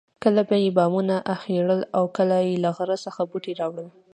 کله 0.23 0.41
به 0.49 0.55
یې 0.63 0.69
بامونه 0.77 1.15
اخیړول 1.35 1.81
او 1.97 2.03
کله 2.17 2.37
له 2.63 2.69
غره 2.77 2.97
څخه 3.05 3.21
بوټي 3.29 3.53
راوړل. 3.61 3.87